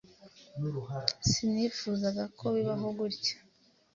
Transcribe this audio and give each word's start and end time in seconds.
Sinifuzaga 1.29 2.23
ko 2.37 2.45
bibaho 2.55 2.87
gutya. 2.99 3.35